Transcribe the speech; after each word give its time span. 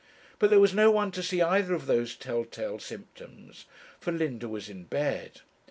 But 0.39 0.49
there 0.49 0.59
was 0.59 0.73
no 0.73 0.89
one 0.89 1.11
to 1.11 1.21
see 1.21 1.43
either 1.43 1.75
of 1.75 1.85
those 1.85 2.15
tell 2.15 2.43
tale 2.43 2.79
symptoms, 2.79 3.65
for 3.99 4.11
Linda 4.11 4.49
was 4.49 4.67
in 4.67 4.85
bed. 4.85 5.41